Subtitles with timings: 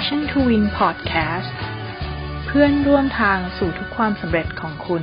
[0.00, 1.56] Passion to Win Podcast
[2.46, 5.02] เพื่อนร่วมทางสู่ทุกความสำเร็จของคุณ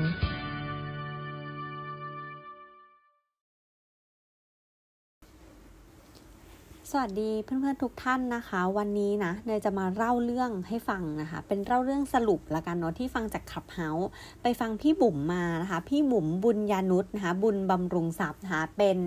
[6.92, 14.08] สวัสดีเพื่อนๆทุกท่านนะคะ วันนี้นะเนยจะมาเล่าเรื่องให้ฟังนะคะ เป็นเล่าเรื่องสรุปละกันเนาะที่ฟังจากขับเฮาส์
[14.42, 18.98] ไปฟังพี่บุ๋มมานะคะ พี่บุ๋มบุญญานุษนะคะ บุญบำรุงทรัพย์นะคะเป็น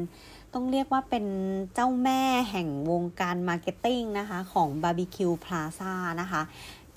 [0.54, 1.26] ต้องเรียกว่าเป็น
[1.74, 6.42] เจ้าแม่แห่งวงการมาร์เก็ตติ้งนะคะ ของบาร์บีคิวพลาซ่านะคะ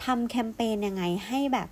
[0.04, 1.68] ทำแคมเปญยังไงให้แบบ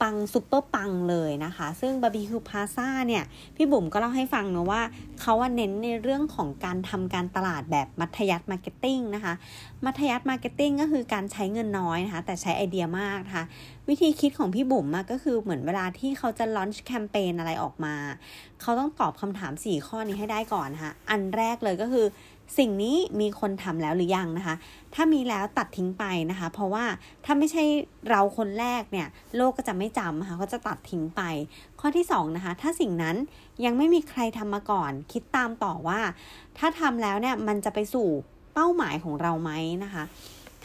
[0.00, 3.24] ปังซุปเปอร์ปังเลยนะคะ ซึ่งบาร์บีคิวพลาซ่าเนี่ย
[3.56, 4.82] พี่บุ๋มก็เล่าให้ฟังนะว่า
[5.20, 9.34] เขาเน้นในเรื่องของการทำการตลาดแบบมัธยัติ marketing นะคะ
[9.84, 13.44] มัธยัสถ์ marketing ก็คือการใช้เงินน้อยนะคะ แต่ใช้ไอเดียมากนะคะ
[13.88, 17.94] วิธีคิดของพี่บุ๋มก็คือเหมือนเวลาที่เขาจะ launch แคมเปญอะไรออกมา
[18.60, 22.06] เขาต้องตอบคำถาม 4 ข้อนี้ให้ได้ก่อนนะคะอันแรกเลยก็คือ
[22.58, 24.54] สิ่งนี้มีคนทำแล้วหรือยังนะคะ
[24.94, 26.84] ถ้ามีแล้วตัดทิ้งไปนะคะ เพราะว่า
[27.24, 27.64] ถ้าไม่ใช่
[28.08, 31.22] เราคนแรกเนี่ย โลกก็จะไม่จำนะคะเขาจะตัดทิ้งไป
[31.80, 33.16] ข้อที่2นะคะ ถ้าสิ่งนั้น
[33.64, 36.00] ยังไม่มีใครทำมาก่อน คิดตามต่อว่า
[36.58, 38.08] ถ้าทำแล้วเนี่ยมันจะไปสู่
[38.54, 39.50] เป้าหมายของเราไหม
[39.84, 40.04] นะคะ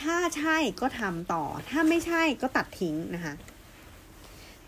[0.02, 3.34] ถ้าใช่ก็ทำต่อ ถ้าไม่ใช่ก็ตัดทิ้งนะคะ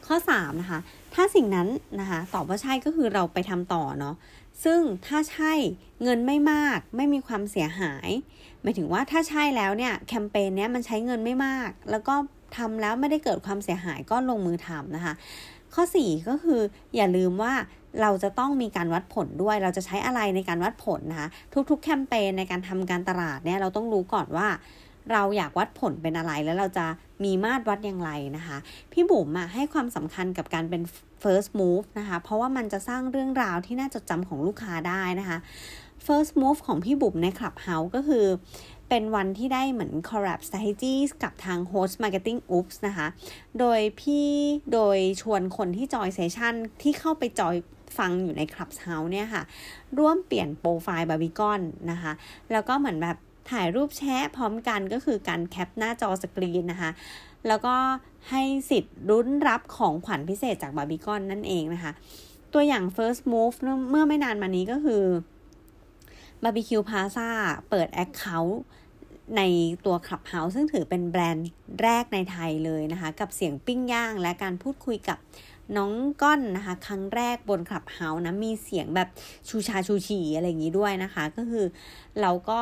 [0.06, 0.80] ข้อ3นะคะ
[1.14, 1.68] ถ้าสิ่งนั้น
[2.00, 4.16] นะคะตอบว่าใช่ก็คือเราไปทำต่อเนาะ
[4.64, 5.54] ซึ่งถ้าใช่
[6.04, 8.10] เงินไม่มากไม่มีความเสียหาย
[8.62, 12.16] หมายถึงว่าถ้าใช่แล้วเนี่ยแคมเปญเนี้ยมันใช้เงินไม่มาก แล้วก็
[12.58, 15.14] ทำแล้วไม่ได้เกิดความเสียหายก็ลงมือทำนะคะ
[15.74, 16.62] ข้อ 4 ก็คือ
[16.96, 17.54] อย่าลืมว่า
[18.02, 21.28] เราจะต้องมีการวัดผลด้วย เราจะใช้อะไรในการวัดผลนะคะ
[21.70, 24.48] ทุกๆ แคมเปญในการทำการตลาดเนี่ยเราต้องรู้ก่อนว่า
[25.12, 26.86] เราอยากวัดผลเป็นอะไรแล้วเราจะ
[27.24, 28.58] มีมาตรวัดอย่างไรนะคะ
[28.92, 30.82] พี่บุ๋มอะให้ความสำคัญกับการเป็น
[31.24, 35.38] first move นะคะ เพราะว่ามันจะสร้างเรื่องราวที่น่าจดจำของลูกค้าได้นะคะ
[36.06, 38.26] first move ของพี่บุ๋มใน Clubhouse ก็คือ
[38.90, 43.08] เป็นวันที่ได้เหมือน collab strategies กับทาง host marketing oops นะคะ
[43.60, 44.28] โดยพี่
[44.74, 47.56] โดยชวนคนที่จอยเซสชันที่เข้าไปจอย
[47.98, 49.44] ฟังอยู่ใน Clubhouse เนี่ยค่ะ
[50.00, 51.62] ร่วมเปลี่ยนโปรไฟล์บาร์บีคอน
[51.92, 52.12] นะคะ
[52.52, 53.18] แล้วก็เหมือนแบบ
[53.52, 56.92] ถ่ายรูปแชะพร้อมกันก็คือการแคปหน้าจอสกรีนนะคะ
[57.48, 57.76] แล้วก็
[58.30, 61.92] ให้สิทธิ์ลุ้นรับของขวัญพิเศษจากบาร์บีกอนนั่นเองนะคะ
[62.54, 63.56] ตัวอย่าง first move
[63.90, 65.04] เมื่อไม่นานมานี้ก็คือ
[66.44, 67.30] บาร์บีคิวพลาซ่า
[67.70, 68.56] เปิด Account
[69.38, 69.42] ใน
[69.86, 71.50] ตัว Clubhouse ซึ่งถือเป็นแบรนด์
[71.82, 75.18] แรกในไทยเลยนะคะ กับเสียงปิ้งย่างและการพูดคุยกับ
[75.78, 75.92] น้อง
[76.22, 79.10] ก้อนนะคะ ครั้งแรกบน Clubhouse นะมีเสียงแบบ
[79.50, 81.66] ชูชาชูชีอะไรอย่างนี้ด้วยนะคะ ก็คือ
[82.22, 82.60] เราก็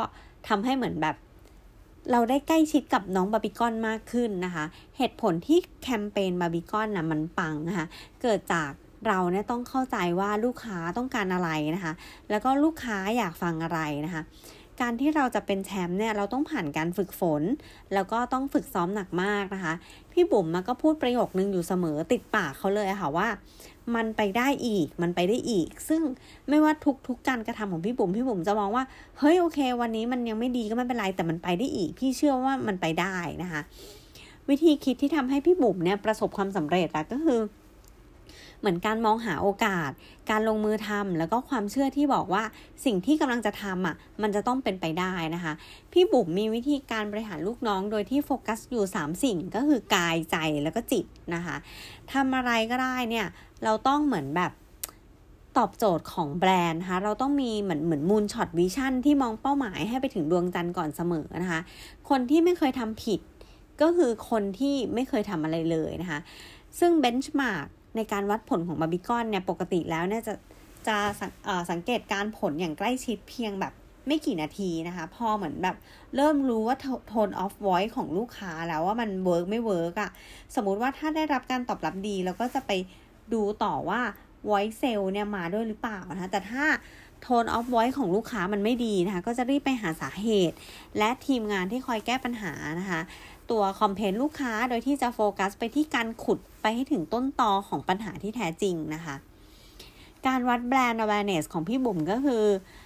[0.47, 1.15] ทำให้เหมือนแบบ
[2.11, 4.65] เราได้ใกล้ชิดกับน้องบาร์บีกอนมากขึ้นนะคะ
[4.97, 7.85] เหตุผลที่แคมเปญบาร์บีกอนนะมันปังนะคะ
[8.21, 8.71] เกิดจาก
[9.07, 11.93] เราเนี่ยต้องเข้าใจว่าลูกค้าต้องการอะไรนะคะ
[12.29, 14.21] แล้วก็ลูกค้าอยากฟังอะไรนะคะ
[14.81, 17.41] การที่เราจะเป็นแชมป์เนี่ยเราต้องผ่านการฝึกฝน
[17.93, 19.73] แล้วก็ต้องฝึกซ้อมหนักมากนะคะ
[20.11, 23.27] พี่บุ๋มมาก็พูดประโยคนึงอยู่เสมอติดปากเขาเลยค่ะว่า
[23.95, 26.01] มันไปได้อีกมันไปได้อีก ซึ่ง
[26.49, 28.83] ไม่ว่าทุกๆกการกระทำของพี่บุ๋มพี่บุ๋มจะมองว่า
[29.19, 33.61] เฮ้ยโอเค วันนี้มันยังไม่ดีก็ไม่เป็นไรแต่มันไปได้อีก พี่เชื่อว่ามันไปได้นะคะ
[34.49, 39.91] วิธีคิดที่ทำให้พี่บุ๋มเนี่ยประสบความสำเร็จอะก็คือเเหมือนการมองหาโอกาส
[40.29, 42.43] การลงมือทำแล้วก็ความเชื่อที่บอกว่า
[42.85, 45.53] สิ่งที่กำลังจะทำอะมันจะต้องเป็นไปได้นะคะ
[45.91, 51.05] พี่บุ๋มมีวิธีการบริหารลูกน้องโดยที่โฟกัสอยู่ 3 สิ่งก็คือกายใจแล้วก็จิต
[51.35, 51.55] นะคะ
[52.13, 53.27] ทำอะไรก็ได้เนี่ย
[53.63, 54.51] เราต้องเหมือนแบบ
[55.57, 61.61] ตอบโจทย์ของแบรนด์นะคะ เราต้องมีเหมือนเหมือน moonshot vision ที่มองเป้าหมายให้ไปถึงดวงจันทร์ก่อนเสมอนะคะ
[62.09, 63.19] คนที่ไม่เคยทำผิด
[63.81, 66.19] ก็คือคนที่ไม่เคยทำอะไรเลยนะคะ
[66.79, 70.33] ซึ่ง benchmark ในการวัดผลของบาร์บีกอนเนี่ยปกติแล้วเนี่ยจะ
[70.87, 70.97] จะ
[71.71, 73.73] สังเกตการผลอย่างใกล้ชิดเพียงแบบ
[74.07, 75.75] ไม่กี่นาทีนะคะ พอเหมือนแบบ
[76.15, 80.11] เริ่มรู้ว่า tone of voice ของลูกค้าแล้วว่ามันเวิร์กไม่เวิร์กอะ
[80.55, 82.71] สมมุติว่าถ้าได้รับการตอบรับดีเราก็จะไป
[83.33, 84.01] ดูต่อว่า
[84.49, 86.65] voice sale เนี่ยมาด้วยหรือเปล่านะคะแต่ถ้า
[87.21, 90.55] tone of voice ของลูกค้ามันไม่ดีนะคะ ก็จะรีบไปหาสาเหตุ
[90.97, 93.01] และทีมงานที่คอยแก้ปัญหานะคะ
[93.51, 99.15] ตัว complain ลูกค้า โดยที่จะโฟกัสไปที่การขุดไปให้ถึงต้นตอของปัญหาที่แท้จริงนะคะ
[100.27, 102.43] การวัดแบรนด์ awareness ของพี่บุ๋มก็คือ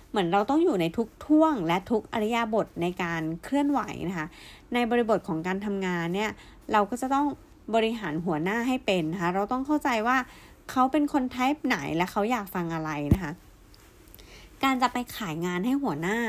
[0.09, 3.79] เหมือนเราต้องอยู่ในทุกท่วงและทุกอริยาบทในการเคลื่อนไหว
[4.09, 4.27] นะคะ
[4.73, 6.31] ในบริบทของการทำงานเนี่ย
[6.71, 7.27] เราก็จะต้อง
[7.75, 10.17] บริหารหัวหน้าให้เป็นนะคะ เราต้องเข้าใจว่า
[10.71, 13.31] เขาเป็นคนไทป์ไหนและเขาอยากฟังอะไรนะคะ
[14.63, 16.19] การจะไปขายงานให้หัวหน้า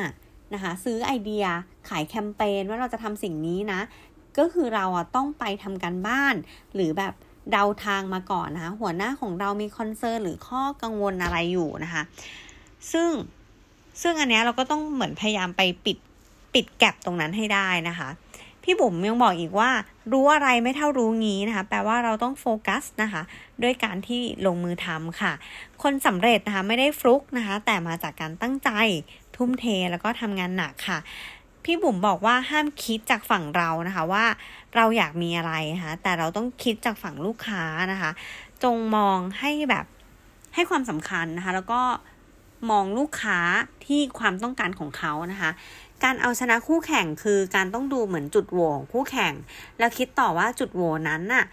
[0.54, 1.44] นะคะ ซื้อไอเดีย
[1.88, 3.80] ขายแคมเปญว่าเราจะทำสิ่งนี้นะ
[4.38, 6.34] ก็คือเราอะต้องไปทำการบ้าน
[6.74, 7.14] หรือแบบ
[7.52, 12.02] เดาทางมาก่อนนะคะ หัวหน้าของเรามีคอนเซิร์นหรือข้อกังวลอะไรอยู่นะคะ
[12.92, 13.10] ซึ่ง
[14.02, 15.98] ซึ่งอันเนี้ยเราก็ต้องเหมือนพยายามไปปิด
[16.54, 18.08] ปิดแกลบตรงนั้นให้ได้นะคะ
[18.62, 19.70] พี่บุ๋มยังบอกอีกว่า
[20.12, 23.22] รู้อะไรไม่เท่ารู้งี้นะคะ แปลว่าเราต้องโฟกัสนะคะ
[23.62, 25.32] ด้วยการที่ลงมือทำค่ะ
[25.82, 28.70] คนสำเร็จนะคะไม่ได้ฟลุกนะคะ แต่มาจากการตั้งใจ
[29.36, 30.98] ทุ่มเทแล้วก็ทำงานหนักค่ะ
[31.66, 34.24] พี่บุ๋มบอกว่าห้ามคิดจากฝั่งเรานะคะว่า
[34.76, 38.10] เราอยากมีอะไรนะคะแต่เราต้องคิดจากฝั่งลูกค้านะคะ
[38.64, 39.86] จงมองให้แบบ
[40.54, 41.80] ให้ความสำคัญนะคะ แล้วก็
[42.70, 43.38] มองลูกค้า
[43.86, 45.50] ที่ความต้องการของเขานะคะ
[46.04, 49.32] การเอาชนะคู่แข่งคือการต้องดูเหมือนจุดโหว่ของคู่แข่ง
[49.78, 51.44] แล้วคิดต่อว่าจุดโหว่นั้นน่ะ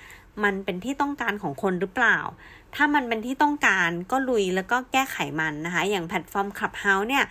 [0.44, 2.18] มันเป็นที่ต้องการของคนหรือเปล่า
[2.76, 7.24] ถ้ามันเป็นที่ต้องการก็ลุยแล้วก็แก้ไขมันนะคะ อย่างแพลตฟอร์ม Clubhouse เนี่ย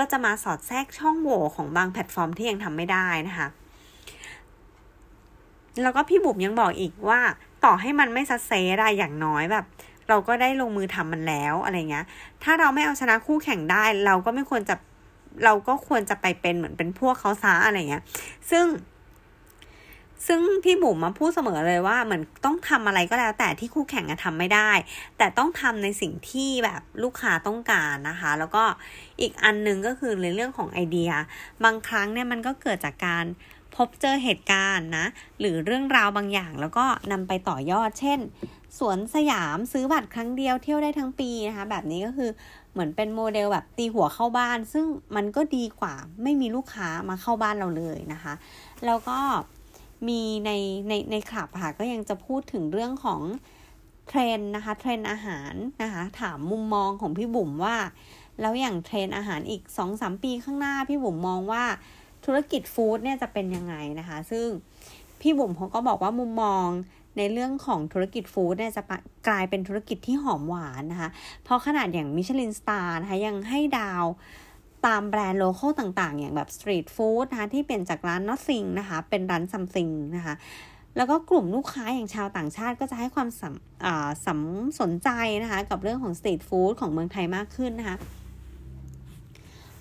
[0.00, 3.48] ก็จะมาสอดแทรกช่องโหว่ของบางแพลตฟอร์มที่ยังทำไม่ได้นะคะ
[5.82, 7.20] แล้วก็พี่บุ๋มยังบอกอีกว่า
[7.64, 9.64] ต่อให้มันไม่ซัดเซได้อย่างน้อยแบบ
[10.08, 12.04] เราก็ได้ลงมือทำมันแล้วอะไรเงี้ย
[12.42, 14.74] ถ้าเราไม่เอาชนะคู่แข่งได้ เราก็ไม่ควรจะ
[15.44, 18.02] เราก็ควรจะไปเป็นเหมือนเป็นพวกเขาซาอะไรเงี้ย
[18.50, 18.64] ซึ่ง
[20.26, 24.70] ซึ่งพี่บุ๋มมาพูดเสมอเลยว่าเหมือนต้องทำอะไรก็แล้ว แต่ที่คู่แข่งอะทำไม่ได้
[25.18, 28.64] แต่ต้องทำในสิ่งที่แบบลูกค้าต้องการนะคะ แล้วก็
[29.20, 31.10] อีกอันนึงก็คือในเรื่องของไอเดีย
[31.64, 33.24] บางครั้งเนี่ยมันก็เกิดจากการ
[33.76, 35.06] พบเจอเหตุการณ์นะ
[35.40, 38.18] หรือเรื่องราวบางอย่าง แล้วก็นำไปต่อยอด เช่น
[38.78, 42.30] สวนสยามซื้อบัตรครั้งเดียวเที่ยวได้ทั้งปีนะคะ แบบนี้ก็คือ
[42.72, 44.84] เหมือนเป็นโมเดลแบบตีหัวเข้าบ้าน ซึ่ง
[45.16, 48.34] มันก็ดีกว่าไม่มีลูกค้ามาเข้าบ้านเราเลยนะคะ
[48.86, 49.18] แล้วก็
[50.08, 50.50] มีใน
[50.88, 53.20] ในในคลับค่ะก็ยังจะพูดถึงเรื่องของ
[54.08, 55.52] เทรนด์นะคะเทรนด์อาหาร
[55.82, 57.76] นะคะถามมุมมองของพี่บุ๋มว่า
[58.40, 61.64] แล้วอย่างเทรนด์อาหารอีกสองสามปีข้างหน้า พี่บุ๋มมองว่า
[62.24, 64.46] ธุรกิจ food เนี่ยจะเป็นยังไงนะคะ ซึ่ง
[65.20, 66.66] พี่บุ๋มเขาก็บอกว่ามุมมอง
[67.16, 68.82] ในเรื่องของธุรกิจ food เนี่ยจะ
[69.28, 71.10] กลายเป็นธุรกิจที่หอมหวานนะคะ
[71.44, 74.04] เพราะขนาดอย่าง Michelin Star นะคะยังให้ดาว
[74.86, 80.34] ตามแบรนด์ local ต่างๆ อย่างแบบ street food นะคะที่เปลี่ยนจากร้าน nothing นะคะ เป็นร้าน something นะคะ
[80.96, 85.08] แล้วก็กลุ่มลูกค้าอย่างชาวต่างชาติก็จะให้ความสำสำสนใจ
[85.42, 87.96] นะคะ กับเรื่องของสตรีทฟู้ดของเมืองไทยมากขึ้นนะคะ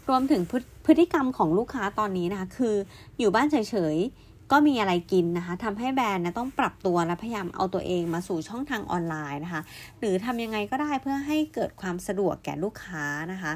[0.09, 0.41] รวมถึง
[0.85, 2.75] พฤติกรรมของลูกค้าตอนนี้นะคะ คือ
[3.19, 9.61] อยู่บ้านเฉยๆ ก็มีอะไรกินนะคะทำให้แบรนด์นะต้องปรับตัวและพยายามเอาตัวเองมาสู่ช่องทางออนไลน์นะคะ
[9.99, 13.53] หรือทำยังไงก็ได้เพื่อให้เกิดความสะดวกแก่ลูกค้านะคะ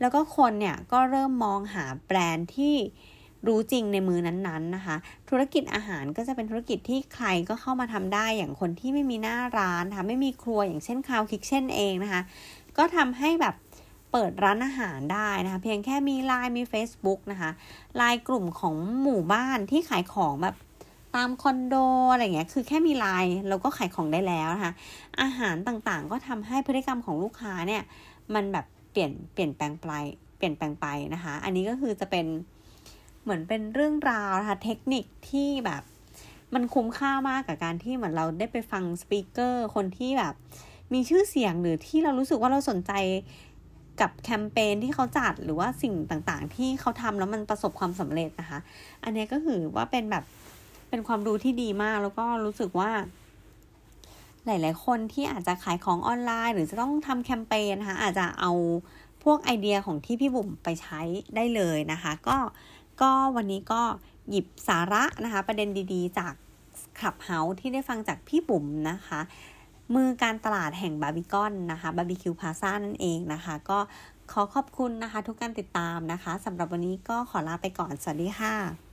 [0.00, 2.76] แล้วก็คนเนี่ยก็เริ่มมองหาแบรนด์ที่
[3.46, 4.96] รู้จริงในมือนั้นๆนะคะ
[5.28, 12.22] ธุรกิจอาหารก็จะเป็นธุรกิจที่ใครก็เข้ามาทำได้อย่างคนที่ไม่มีหน้าร้านนะคะไม่มีครัวอย่างเช่น cloud kitchen เองนะคะ
[12.76, 13.54] ก็ทำให้แบบ
[14.12, 17.50] เปิดร้านอาหารได้นะคะ เพียงแค่มีไลน์มี Facebook นะคะ
[17.96, 20.56] ไลน์กลุ่มของหมู่บ้านที่ขายของแบบ
[21.14, 21.74] ตามคอนโด
[22.12, 24.72] อะไรเงี้ย คือแค่มีไลน์เราก็ขายของได้แล้วนะคะ
[25.20, 27.82] อาหารต่างๆ ก็ทำให้พฤติกรรมของลูกค้าเนี่ย
[28.34, 29.90] มันแบบ เปลี่ยนเปลี่ยนแปลงไป
[30.36, 32.26] เปลี่ยนแปลงไปนะคะ อันนี้ก็คือจะเป็น
[33.22, 35.82] เหมือนเป็นเรื่องราวนะคะเทคนิคที่แบบ
[36.54, 40.34] มันคุ้มค่ามากกับการที่เหมือนเราได้ไปฟังสปีกเกอร์คนที่แบบ
[40.92, 42.92] มีชื่อเสียงหรือที่เรารู้สึกว่าเราสนใจ
[44.00, 48.58] กับแคมเปญที่เขาจัดหรือว่าสิ่งต่างๆ ที่เขาทำแล้วมันประสบความสำเร็จนะคะ
[49.04, 50.24] อันนี้ก็คือว่าเป็นแบบ
[50.88, 52.90] เป็นความรู้ที่ดีมากแล้วก็รู้สึกว่า
[54.50, 58.52] หลาย ๆ คนที่อาจจะขายของออนไลน์ หรือจะต้องทำแคมเปญนะคะอาจจะเอา
[59.24, 61.00] พวกไอเดียของที่พี่บุ๋มไปใช้
[61.36, 62.36] ได้เลยนะคะ ก็
[63.02, 63.82] ก็วันนี้ก็
[64.30, 66.32] หยิบสาระนะคะ ประเด็นดีๆ จาก
[66.98, 69.20] Clubhouse ที่ได้ฟังจากพี่บุ๋มนะคะ
[69.94, 73.78] มือการตลาดแห่งบาร์บีกอนนะคะบาร์บีคิวพลาซ่านั่นเองนะคะ ก็
[74.32, 78.89] ขอขอบคุณนะคะ ทุกการติดตามนะคะสำหรับวันนี้ก็ขอลาไปก่อน สวัสดีค่ะ